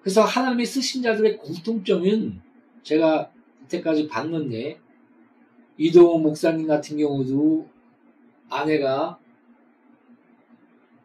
[0.00, 2.40] 그래서 하나님이 쓰신 자들의 공통점은
[2.82, 3.30] 제가
[3.64, 4.78] 이때까지 봤는데
[5.76, 7.68] 이동호 목사님 같은 경우도
[8.48, 9.18] 아내가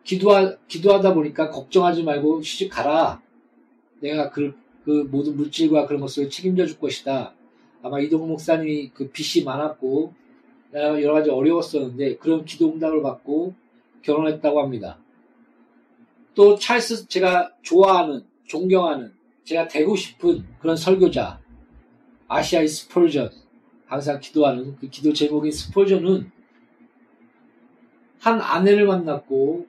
[0.10, 3.22] 기도하, 기도하다 보니까 걱정하지 말고 시집 가라.
[4.00, 7.36] 내가 그, 그 모든 물질과 그런 것을 책임져 줄 것이다.
[7.84, 10.12] 아마 이동호 목사님이 그 빚이 많았고
[10.74, 13.54] 여러 가지 어려웠었는데 그런 기도 응답을 받고
[14.02, 14.98] 결혼했다고 합니다.
[16.34, 21.40] 또 찰스 제가 좋아하는 존경하는 제가 되고 싶은 그런 설교자
[22.28, 23.30] 아시아의 스폴전
[23.86, 26.32] 항상 기도하는 그 기도 제목인 스폴전은
[28.18, 29.69] 한 아내를 만났고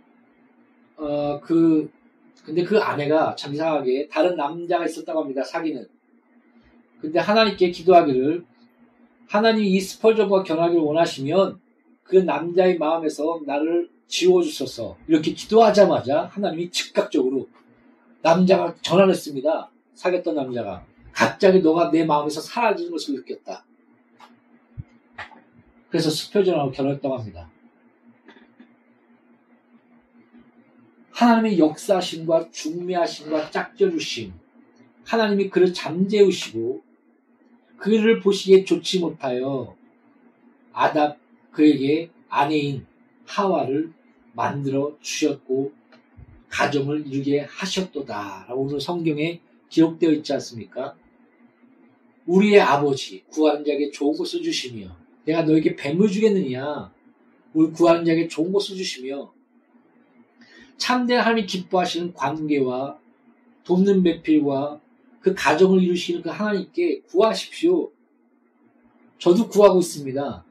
[1.00, 1.90] 어, 그,
[2.44, 5.42] 근데 그 아내가 참 이상하게 다른 남자가 있었다고 합니다.
[5.42, 5.88] 사귀는.
[7.00, 8.44] 근데 하나님께 기도하기를
[9.28, 11.58] 하나님이 이 스펄전과 결혼하기를 원하시면
[12.02, 17.48] 그 남자의 마음에서 나를 지워주소서 이렇게 기도하자마자 하나님이 즉각적으로
[18.22, 19.70] 남자가 전화를 했습니다.
[19.94, 23.64] 사귀었던 남자가 갑자기 너가 내 마음에서 사라지는 것을 느꼈다.
[25.88, 27.49] 그래서 스펄전하고 결혼했다고 합니다.
[31.20, 34.32] 하나님의 역사심과 중매하심과 짝져주심
[35.04, 36.82] 하나님이 그를 잠재우시고
[37.76, 39.76] 그를 보시기에 좋지 못하여
[40.72, 41.18] 아답
[41.50, 42.86] 그에게 아내인
[43.26, 43.92] 하와를
[44.32, 45.72] 만들어 주셨고
[46.48, 50.96] 가정을 이루게 하셨도다 라고 오늘 성경에 기록되어 있지 않습니까?
[52.24, 54.96] 우리의 아버지 구하는 자에게 좋은 것을 주시며
[55.26, 56.90] 내가 너에게 뱀을 주겠느냐
[57.52, 59.30] 우리 구하는 자에게 좋은 것을 주시며
[60.80, 62.98] 참된 하나님이 기뻐하시는 관계와
[63.64, 64.80] 돕는 배필과
[65.20, 67.92] 그 가정을 이루시는 그 하나님께 구하십시오.
[69.18, 70.44] 저도 구하고 있습니다.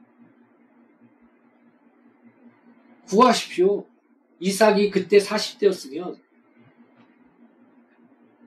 [3.08, 3.84] 구하십시오.
[4.38, 6.16] 이삭이 그때 40대였으면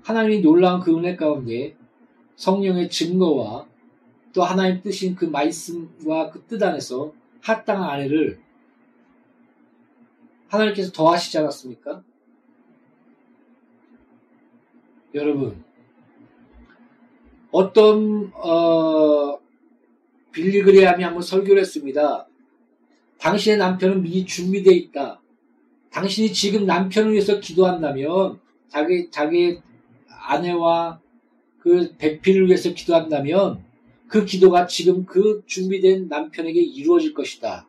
[0.03, 1.75] 하나님이 놀라운 그 은혜 가운데
[2.37, 3.67] 성령의 증거와
[4.31, 8.39] 또 하나님 뜻인 그 말씀과 그 뜻 안에서 합당한 아내를
[10.53, 12.03] 하나님께서 더하시지 않았습니까?
[15.15, 15.63] 여러분,
[17.51, 19.39] 어떤 어,
[20.31, 22.27] 빌리 그레함이 한번 설교를 했습니다.
[23.19, 25.21] 당신의 남편은 미리 준비되어 있다.
[25.91, 29.59] 당신이 지금 남편을 위해서 기도한다면 자기 자기
[30.07, 30.99] 아내와
[31.59, 33.63] 그 배필을 위해서 기도한다면
[34.07, 37.67] 그 기도가 지금 그 준비된 남편에게 이루어질 것이다.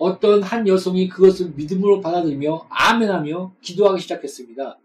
[0.00, 4.78] 어떤 한 여성이 그것을 믿음으로 받아들이며 아멘하며 기도하기 시작했습니다.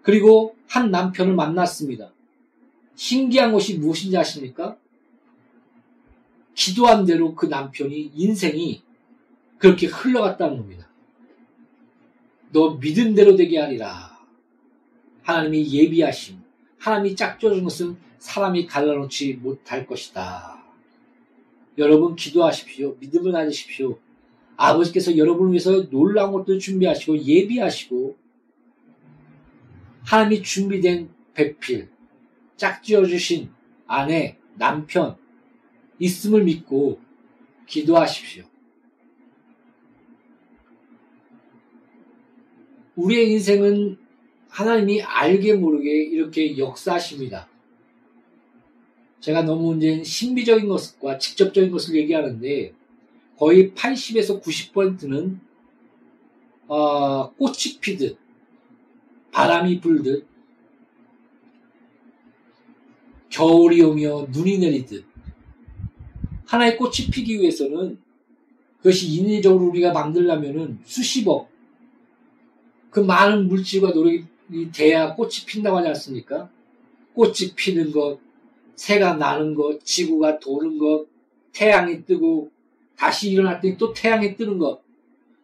[0.00, 2.12] 그리고 한 남편을 만났습니다.
[2.94, 4.76] 신기한 것이 무엇인지 아십니까?
[6.54, 8.80] 기도한 대로 그 남편이 인생이
[9.58, 10.88] 그렇게 흘러갔다는 겁니다.
[12.52, 14.20] 너 믿은 대로 되게 하리라.
[15.24, 16.40] 하나님이 예비하심,
[16.78, 20.62] 하나님이 짝져준 것은 사람이 갈라놓지 못할 것이다.
[21.76, 22.96] 여러분 기도하십시오.
[23.00, 23.98] 믿음을 가지십시오.
[24.58, 28.16] 아버지께서 여러분을 위해서 놀라운 것들 준비하시고 예비하시고
[30.04, 31.88] 하나님이 준비된 배필,
[32.56, 33.50] 짝지어 주신
[33.86, 35.16] 아내, 남편
[36.00, 37.00] 있음을 믿고
[37.66, 38.44] 기도하십시오.
[42.96, 43.96] 우리의 인생은
[44.48, 47.48] 하나님이 알게 모르게 이렇게 역사하십니다.
[49.20, 52.74] 제가 너무 이제 신비적인 것과 직접적인 것을 얘기하는데
[53.38, 55.40] 거의 80에서 90%는
[56.66, 58.18] 어, 꽃이 피듯
[59.30, 60.26] 바람이 불듯
[63.30, 65.04] 겨울이 오며 눈이 내리듯
[66.46, 67.98] 하나의 꽃이 피기 위해서는
[68.78, 71.48] 그것이 인위적으로 우리가 만들려면은 수십억
[72.90, 76.50] 그 많은 물질과 노력이 돼야 꽃이 핀다고 하지 않습니까?
[77.14, 78.18] 꽃이 피는 것,
[78.76, 81.06] 새가 나는 것, 지구가 도는 것,
[81.52, 82.50] 태양이 뜨고
[82.98, 84.82] 다시 때또 태양이 뜨는 것.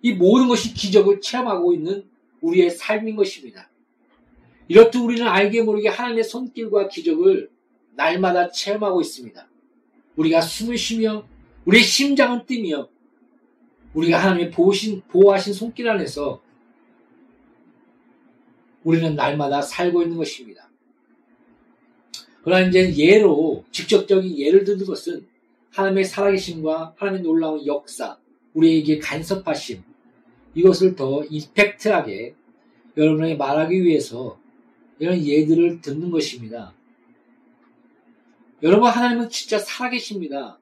[0.03, 2.05] 이 모든 것이 기적을 체험하고 있는
[2.41, 3.71] 우리의 삶인 것입니다.
[4.67, 7.51] 이렇듯 우리는 알게 모르게 하나님의 손길과 기적을
[7.95, 9.49] 날마다 체험하고 있습니다.
[10.17, 11.27] 우리가 숨을 쉬며
[11.65, 12.89] 우리의 심장은 뛰며
[13.95, 16.43] 우리가 하나님의 보신, 보호하신 손길 안에서
[18.83, 20.69] 우리는 날마다 살고 있는 것입니다.
[22.43, 25.27] 그러나 이제 예로 직접적인 예를 드는 것은
[25.75, 28.17] 하나님의 살아계심과 하나님의 놀라운 역사,
[28.55, 29.83] 우리에게 간섭하심
[30.55, 32.37] 이것을 더 이펙트하게
[32.97, 34.39] 여러분에게 말하기 위해서
[35.01, 36.73] 이런 예들을 듣는 것입니다.
[38.63, 40.59] 여러분 하나님은 진짜 살아계십니다.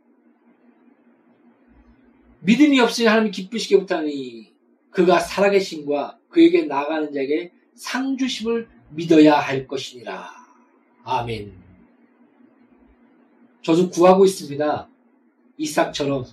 [2.41, 4.51] 믿음이 없으니 하나님이 기쁘시게 못하니
[4.91, 10.31] 그가 살아계신과 그에게 나가는 자에게 상주심을 믿어야 할 것이니라.
[11.05, 11.53] 아멘.
[13.61, 14.89] 저도 구하고 있습니다.
[15.63, 16.25] 이삭처럼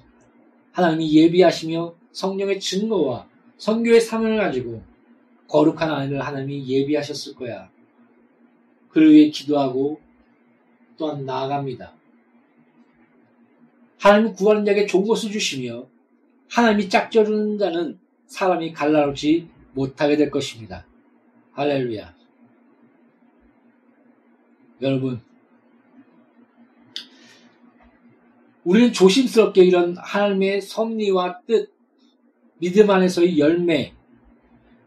[0.72, 3.28] 하나님이 예비하시며 성령의 증거와
[3.58, 4.82] 성교의 사명을 가지고
[5.48, 7.70] 거룩한 아내를 하나님이 예비하셨을 거야.
[8.90, 10.00] 그를 위해 기도하고
[10.98, 11.94] 또한 나아갑니다.
[14.00, 15.88] 하나님은 구하는 자에게 좋은 것을 주시며
[16.50, 20.86] 하나님이 짝져주는 자는 사람이 갈라놓지 못하게 될 것입니다.
[21.54, 22.16] 할렐루야.
[24.82, 25.22] 여러분,
[28.70, 31.74] 우리는 조심스럽게 이런 하나님의 섭리와 뜻,
[32.60, 33.96] 믿음 안에서의 열매,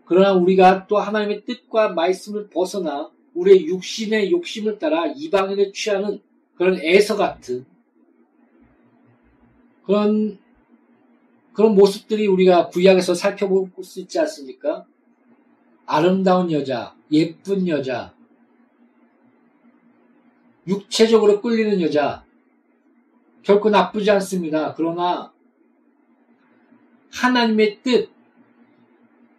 [0.04, 6.20] 그러나 우리가 또 하나님의 뜻과 말씀을 벗어나 우리의 육신의 욕심을 따라 이방인을 취하는
[6.54, 7.66] 그런 애서 같은
[9.84, 10.38] 그런
[11.52, 14.86] 그런 모습들이 우리가 구약에서 살펴볼 수 있지 않습니까?
[15.86, 18.14] 아름다운 여자, 예쁜 여자,
[20.68, 22.24] 육체적으로 끌리는 여자,
[23.42, 24.74] 결코 나쁘지 않습니다.
[24.74, 25.32] 그러나
[27.12, 28.10] 하나님의 뜻,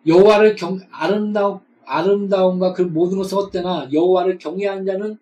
[0.06, 5.18] 여호와를 경 아름다운 아름다움과 그 모든 것을 어때나 여호와를 경외하는 자는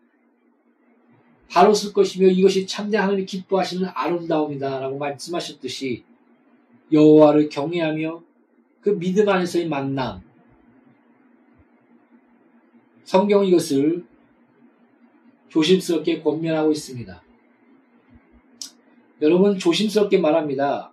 [1.49, 6.03] 바로 쓸 것이며 이것이 참된 하나님이 기뻐하시는 아름다움이다라고 말씀하셨듯이
[6.91, 8.23] 여호와를 경외하며
[8.81, 10.21] 그 믿음 안에서의 만남
[13.03, 14.05] 성경은 이것을
[15.49, 17.21] 조심스럽게 권면하고 있습니다.
[19.21, 20.91] 여러분 조심스럽게 말합니다.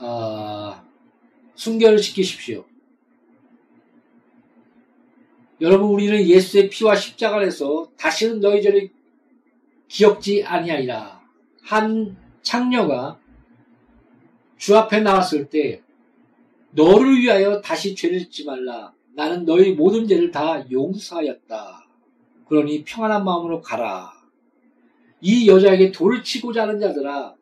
[0.00, 0.84] 아,
[1.54, 2.64] 순결을 지키십시오.
[5.60, 8.90] 여러분 우리는 예수의 피와 십자가를 해서 다시는 너희 죄를
[9.88, 11.22] 기억지 아니하리라.
[11.62, 13.18] 한 창녀가
[14.58, 15.82] 주 앞에 나왔을 때
[16.72, 18.92] 너를 위하여 다시 죄를 짓지 말라.
[19.14, 21.86] 나는 너희 모든 죄를 다 용서하였다.
[22.48, 24.21] 그러니 평안한 마음으로 가라.
[25.24, 27.34] 이 여자에게 돌을 치고자 하는 자들아,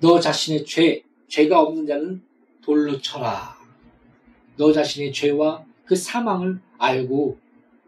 [0.00, 2.22] 너 자신의 죄, 죄가 없는 자는
[2.60, 3.56] 돌로 쳐라.
[4.58, 7.38] 너 자신의 죄와 그 사망을 알고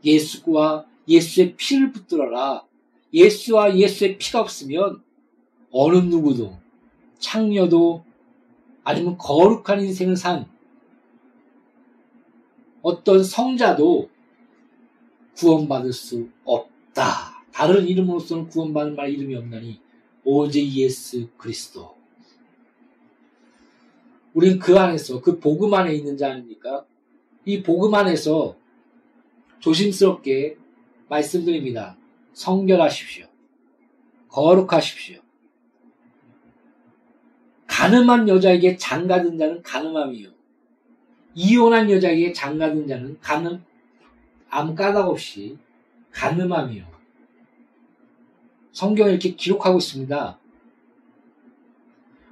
[0.02, 2.64] 예수와 예수의 피를 붙들어라.
[3.12, 5.02] 예수와 예수의 피가 없으면
[5.70, 6.56] 어느 누구도
[7.18, 8.04] 창녀도
[8.82, 10.46] 아니면 거룩한 인생을 산
[12.80, 14.08] 어떤 성자도
[15.36, 17.27] 구원받을 수 없다.
[17.58, 19.80] 다른 이름으로서는 구원받는 말 이름이 없나니
[20.22, 21.96] 오직 예수 그리스도.
[24.32, 26.86] 우리는 그 안에서 그 복음 안에 있는 자 아닙니까?
[27.44, 28.56] 이 복음 안에서
[29.58, 30.56] 조심스럽게
[31.08, 31.96] 말씀드립니다.
[32.32, 33.26] 성결하십시오.
[34.28, 35.20] 거룩하십시오.
[37.66, 40.30] 가늠한 여자에게 장가든 자는 가늠함이요.
[41.34, 43.60] 이혼한 여자에게 장가든 자는 가늠,
[44.48, 45.58] 아무 까닭 없이
[46.12, 46.97] 가늠함이요.
[48.78, 50.38] 성경에 이렇게 기록하고 있습니다.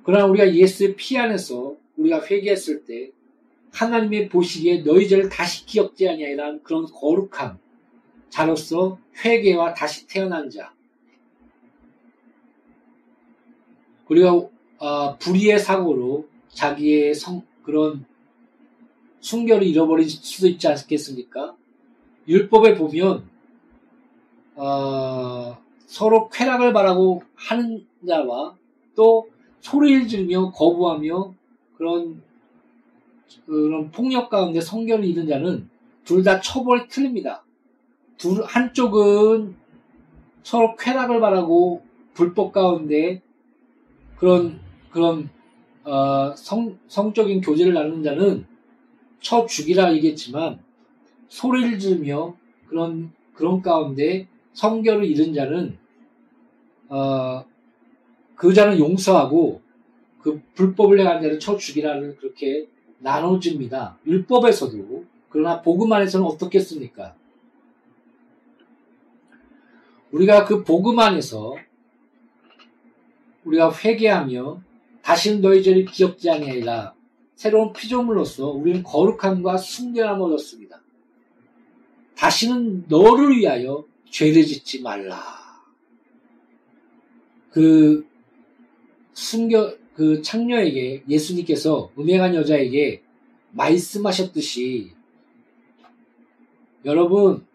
[0.04, 3.10] 그러나 우리가 예수의 피 안에서 우리가 회개했을 때
[3.72, 7.58] 하나님의 보시기에 너희 죄를 다시 기억지 아니하리라는 그런 거룩함
[8.28, 10.72] 자로서 회개와 다시 태어난 자
[14.06, 18.06] 그리고 어, 불의의 사고로 자기의 성, 그런
[19.18, 21.56] 순결을 잃어버릴 수도 있지 않겠습니까?
[22.28, 23.28] 율법에 보면
[24.54, 28.56] 어, 서로 쾌락을 바라고 하는 자와
[28.94, 29.28] 또
[29.60, 31.34] 소리를 지르며 거부하며
[31.76, 32.22] 그런
[33.46, 35.68] 그런 폭력 가운데 성결을 잃은 자는
[36.04, 37.44] 둘 다 처벌이 틀립니다.
[38.16, 39.56] 둘 한쪽은
[40.42, 41.82] 서로 쾌락을 바라고
[42.14, 43.22] 불법 가운데
[44.16, 44.60] 그런
[44.90, 45.28] 그런
[45.84, 48.46] 어, 성 성적인 교제를 나누는 자는
[49.20, 50.60] 쳐 죽이라 얘기했지만
[51.28, 52.34] 소리를 지르며
[52.68, 55.76] 그런 그런 가운데 성결을 잃은 자는
[56.88, 57.44] 어,
[58.34, 59.60] 그 자는 용서하고
[60.20, 62.66] 그 불법을 행한 자를 쳐 죽이라는 그렇게
[62.98, 63.98] 나눠집니다.
[64.06, 67.14] 율법에서도 그러나 복음 안에서는 어떻겠습니까?
[70.10, 71.54] 우리가 그 복음 안에서
[73.44, 74.60] 우리가 회개하며
[75.02, 76.94] 다시는 너희 죄를 기억지 아니하리라
[77.34, 80.80] 새로운 피조물로서 우리는 거룩함과 순결함을 얻었습니다.
[82.16, 83.84] 다시는 너를 위하여
[84.16, 85.22] 죄를 짓지 말라.
[87.50, 88.08] 그
[89.12, 93.02] 순결 그 창녀에게 예수님께서 음행한 여자에게
[93.50, 94.92] 말씀하셨듯이
[96.86, 97.46] 여러분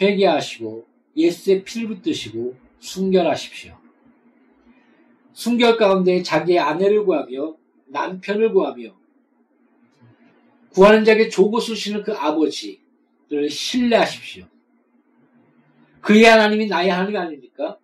[0.00, 0.86] 회개하시고
[1.16, 3.76] 예수의 피를 붙드시고 순결하십시오.
[5.32, 8.96] 순결 가운데 자기의 아내를 구하며 남편을 구하며
[10.70, 14.46] 구하는 자에게 조고 쓰시는 그 아버지를 신뢰하십시오.
[16.06, 17.78] 그의 하나님이 나의 하나님이 아닙니까?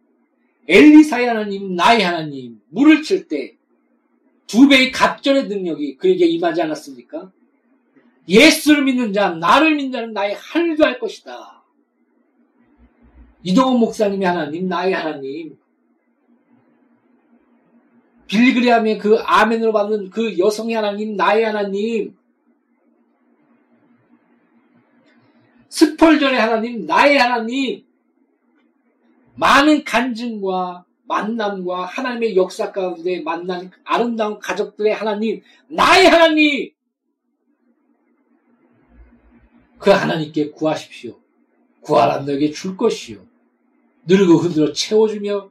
[0.69, 3.57] 엘리사의 하나님, 나의 하나님, 물을 칠 때
[4.53, 7.33] 두 배의 갑절의 능력이 그에게 임하지 않았습니까?
[8.29, 11.65] 예수를 믿는 자, 나를 믿는 자는 나의 할도 할 것이다.
[13.43, 15.57] 이동훈 목사님의 하나님, 나의 하나님,
[18.27, 22.15] 빌그리암의 그 아멘으로 받는 그 여성의 하나님, 나의 하나님,
[25.71, 27.85] 스펄전의 하나님, 나의 하나님,
[29.35, 36.73] 많은 간증과 만남과 하나님의 역사 가운데 만난 아름다운 가족들의 하나님, 나의 하나님!
[39.79, 41.19] 그 하나님께 구하십시오.
[41.81, 43.27] 구하라 너에게 줄 것이요.
[44.07, 45.51] 늙어 흔들어 채워주며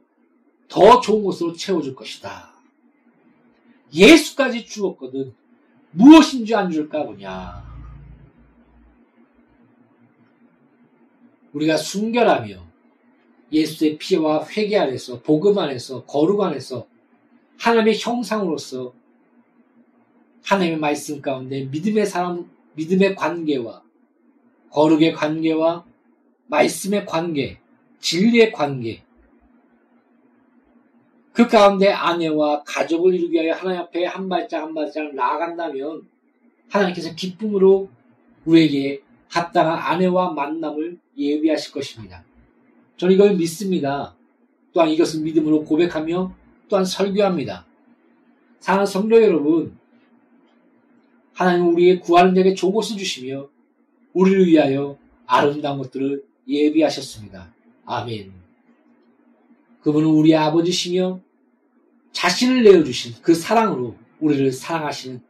[0.68, 2.50] 더 좋은 것으로 채워줄 것이다.
[3.92, 5.34] 예수까지 죽었거든.
[5.90, 7.62] 무엇인 줄안 줄까 보냐.
[11.52, 12.71] 우리가 순결하며
[13.52, 16.86] 예수의 피와 회개 안에서 복음 안에서 거룩 안에서
[17.58, 18.94] 하나님의 형상으로서
[20.44, 23.82] 하나님의 말씀 가운데 믿음의 사람 믿음의 관계와
[24.70, 25.84] 거룩의 관계와
[26.46, 27.58] 말씀의 관계,
[28.00, 29.02] 진리의 관계
[31.32, 36.06] 그 가운데 아내와 가족을 이루기 위하여 하나님 앞에 한 발짝 한 발짝 나아간다면
[36.68, 37.88] 하나님께서 기쁨으로
[38.44, 42.24] 우리에게 합당한 아내와 만남을 예비하실 것입니다.
[43.02, 44.14] 저는 이걸 믿습니다.
[44.72, 46.32] 또한 이것을 믿음으로 고백하며
[46.68, 47.66] 또한 설교합니다.
[48.60, 49.76] 사랑하는 성도 여러분,
[51.32, 53.48] 하나님은 우리의 구하는 자에게 좋은 을 주시며
[54.12, 54.96] 우리를 위하여
[55.26, 57.52] 아름다운 것들을 예비하셨습니다.
[57.86, 58.32] 아멘.
[59.80, 61.18] 그분은 우리의 아버지시며
[62.12, 65.20] 자신을 내어주신 그 사랑으로 우리를 사랑하시는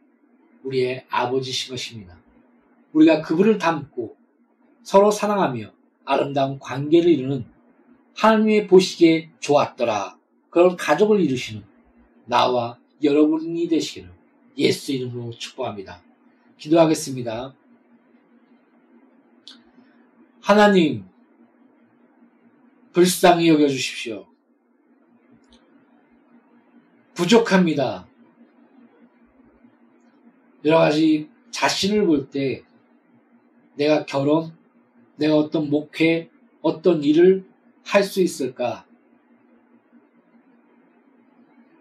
[0.63, 2.19] 우리의 아버지신 것입니다.
[2.91, 4.15] 우리가 그분을 닮고
[4.83, 5.71] 서로 사랑하며
[6.05, 7.51] 아름다운 관계를 이루는
[8.15, 10.17] 하나님의 보시기에 좋았더라.
[10.49, 11.63] 그런 가족을 이루시는
[12.25, 14.09] 나와 여러분이 되시기를
[14.57, 16.01] 예수 이름으로 축복합니다.
[16.57, 17.55] 기도하겠습니다.
[20.41, 21.05] 하나님,
[22.91, 24.27] 불쌍히 여겨주십시오.
[27.13, 28.07] 부족합니다.
[30.65, 32.63] 여러 가지 자신을 볼 때
[33.75, 34.55] 내가 결혼,
[35.15, 36.29] 내가 어떤 목회,
[36.61, 37.45] 어떤 일을
[37.85, 38.85] 할 수 있을까?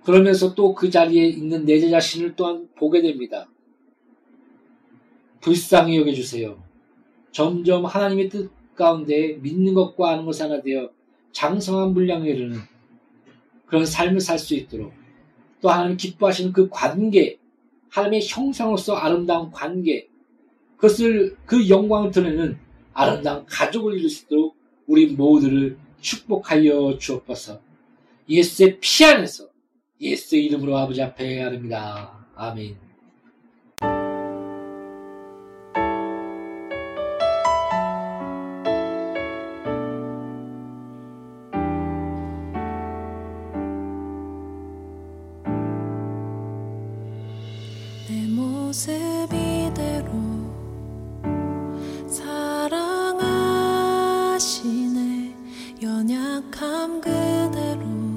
[0.05, 3.49] 그러면서 또 그 자리에 있는 내 자신을 또한 보게 됩니다.
[5.41, 6.63] 불쌍히 여겨주세요.
[7.31, 10.91] 점점 하나님의 뜻 가운데 믿는 것과 아는 것이 하나 되어
[11.33, 12.59] 장성한 분량에 이르는
[13.67, 14.93] 그런 삶을 살 수 있도록
[15.61, 17.39] 또 하나님 기뻐하시는 그 관계,
[17.91, 20.09] 하나님의 형상으로서 아름다운 관계,
[20.77, 22.59] 그것을 그 영광을 드러내는
[22.93, 27.61] 아름다운 가족을 이룰 수 있도록 우리 모두를 축복하여 주옵소서.
[28.29, 29.49] 예수의 피 안에서
[30.01, 32.27] 예수의 이름으로 아버지 앞에 아릅니다.
[32.35, 32.92] 아멘.
[56.61, 58.12] 내 모습